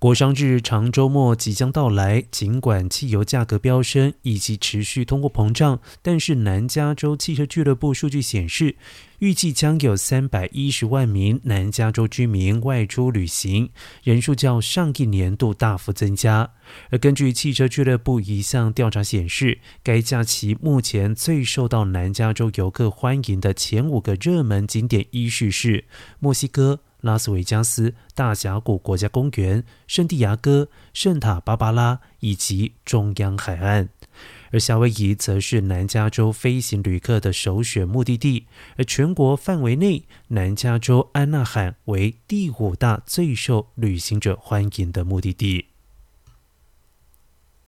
[0.00, 8.76] 国商日常周末即将到来，尽管汽油价格飙升以及持续通货膨胀，但是南加州汽车俱乐部数据显示，
[9.18, 13.70] 预计将有三百一十万名南加州居民外出旅行，
[14.04, 16.52] 人数较上一年度大幅增加。
[16.90, 25.86] 而根据汽车俱乐部一项调查显示，该假期目前最受到南加州游客欢迎的前五个热门景点依序是
[26.20, 26.82] 墨西哥。
[27.00, 33.88] 拉斯维加斯大峡谷国家公园、圣地亚哥、圣塔芭芭拉以及中央海岸，
[34.50, 38.46] 而夏威夷则是南加州飞行旅客的首选目的地。
[38.76, 45.66] 而全国范围内，南加州安纳罕为第五大最受旅行者欢迎的目的地。